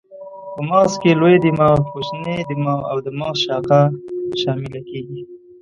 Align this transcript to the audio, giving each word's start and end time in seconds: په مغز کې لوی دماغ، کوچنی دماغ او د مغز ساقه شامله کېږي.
په 0.53 0.61
مغز 0.69 0.93
کې 1.01 1.11
لوی 1.21 1.35
دماغ، 1.45 1.77
کوچنی 1.91 2.37
دماغ 2.49 2.79
او 2.91 2.97
د 3.05 3.07
مغز 3.19 3.39
ساقه 3.47 3.81
شامله 4.41 4.79
کېږي. 4.89 5.21